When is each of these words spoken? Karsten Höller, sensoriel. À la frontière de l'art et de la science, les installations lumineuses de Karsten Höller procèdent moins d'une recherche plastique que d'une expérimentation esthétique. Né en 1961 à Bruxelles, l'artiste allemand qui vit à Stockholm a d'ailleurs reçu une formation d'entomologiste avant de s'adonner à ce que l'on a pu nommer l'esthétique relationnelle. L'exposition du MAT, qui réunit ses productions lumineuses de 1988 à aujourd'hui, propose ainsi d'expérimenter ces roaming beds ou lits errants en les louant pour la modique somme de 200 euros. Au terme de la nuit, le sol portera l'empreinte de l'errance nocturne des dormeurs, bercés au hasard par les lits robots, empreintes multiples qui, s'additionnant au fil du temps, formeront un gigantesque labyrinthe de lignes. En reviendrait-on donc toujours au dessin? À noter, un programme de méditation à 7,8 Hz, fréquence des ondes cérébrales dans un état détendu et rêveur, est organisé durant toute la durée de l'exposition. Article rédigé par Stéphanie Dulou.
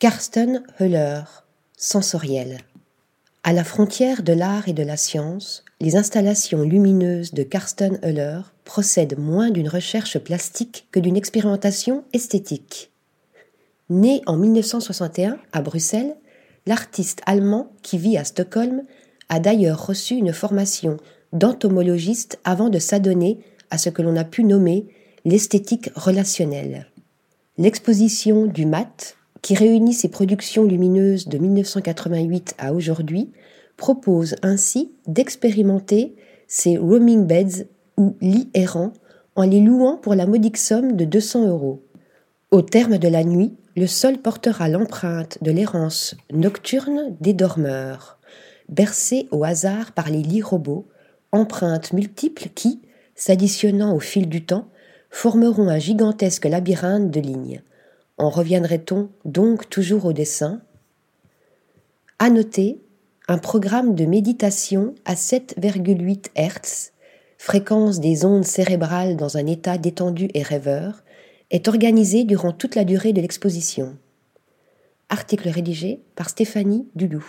Karsten 0.00 0.62
Höller, 0.78 1.22
sensoriel. 1.76 2.58
À 3.42 3.52
la 3.52 3.64
frontière 3.64 4.22
de 4.22 4.32
l'art 4.32 4.68
et 4.68 4.72
de 4.72 4.84
la 4.84 4.96
science, 4.96 5.64
les 5.80 5.96
installations 5.96 6.62
lumineuses 6.62 7.34
de 7.34 7.42
Karsten 7.42 7.98
Höller 8.04 8.42
procèdent 8.64 9.18
moins 9.18 9.50
d'une 9.50 9.68
recherche 9.68 10.16
plastique 10.20 10.86
que 10.92 11.00
d'une 11.00 11.16
expérimentation 11.16 12.04
esthétique. 12.12 12.92
Né 13.90 14.22
en 14.26 14.36
1961 14.36 15.36
à 15.50 15.62
Bruxelles, 15.62 16.14
l'artiste 16.64 17.20
allemand 17.26 17.72
qui 17.82 17.98
vit 17.98 18.18
à 18.18 18.22
Stockholm 18.22 18.84
a 19.28 19.40
d'ailleurs 19.40 19.84
reçu 19.84 20.14
une 20.14 20.32
formation 20.32 20.98
d'entomologiste 21.32 22.38
avant 22.44 22.68
de 22.68 22.78
s'adonner 22.78 23.40
à 23.72 23.78
ce 23.78 23.90
que 23.90 24.02
l'on 24.02 24.14
a 24.14 24.22
pu 24.22 24.44
nommer 24.44 24.86
l'esthétique 25.24 25.90
relationnelle. 25.96 26.86
L'exposition 27.56 28.46
du 28.46 28.64
MAT, 28.64 29.17
qui 29.42 29.54
réunit 29.54 29.94
ses 29.94 30.08
productions 30.08 30.64
lumineuses 30.64 31.28
de 31.28 31.38
1988 31.38 32.54
à 32.58 32.72
aujourd'hui, 32.72 33.30
propose 33.76 34.36
ainsi 34.42 34.92
d'expérimenter 35.06 36.16
ces 36.46 36.76
roaming 36.76 37.26
beds 37.26 37.66
ou 37.96 38.16
lits 38.20 38.50
errants 38.54 38.92
en 39.36 39.42
les 39.42 39.60
louant 39.60 39.96
pour 39.96 40.14
la 40.14 40.26
modique 40.26 40.56
somme 40.56 40.96
de 40.96 41.04
200 41.04 41.48
euros. 41.48 41.82
Au 42.50 42.62
terme 42.62 42.98
de 42.98 43.08
la 43.08 43.24
nuit, 43.24 43.54
le 43.76 43.86
sol 43.86 44.18
portera 44.18 44.68
l'empreinte 44.68 45.38
de 45.42 45.52
l'errance 45.52 46.16
nocturne 46.32 47.16
des 47.20 47.34
dormeurs, 47.34 48.18
bercés 48.68 49.28
au 49.30 49.44
hasard 49.44 49.92
par 49.92 50.10
les 50.10 50.22
lits 50.22 50.42
robots, 50.42 50.88
empreintes 51.30 51.92
multiples 51.92 52.48
qui, 52.54 52.80
s'additionnant 53.14 53.94
au 53.94 54.00
fil 54.00 54.28
du 54.28 54.44
temps, 54.44 54.68
formeront 55.10 55.68
un 55.68 55.78
gigantesque 55.78 56.46
labyrinthe 56.46 57.10
de 57.10 57.20
lignes. 57.20 57.62
En 58.18 58.30
reviendrait-on 58.30 59.10
donc 59.24 59.70
toujours 59.70 60.04
au 60.04 60.12
dessin? 60.12 60.60
À 62.18 62.30
noter, 62.30 62.80
un 63.28 63.38
programme 63.38 63.94
de 63.94 64.06
méditation 64.06 64.94
à 65.04 65.14
7,8 65.14 66.30
Hz, 66.36 66.92
fréquence 67.38 68.00
des 68.00 68.24
ondes 68.24 68.44
cérébrales 68.44 69.16
dans 69.16 69.36
un 69.36 69.46
état 69.46 69.78
détendu 69.78 70.28
et 70.34 70.42
rêveur, 70.42 71.04
est 71.50 71.68
organisé 71.68 72.24
durant 72.24 72.52
toute 72.52 72.74
la 72.74 72.84
durée 72.84 73.12
de 73.12 73.20
l'exposition. 73.20 73.96
Article 75.10 75.48
rédigé 75.48 76.02
par 76.16 76.28
Stéphanie 76.28 76.88
Dulou. 76.96 77.24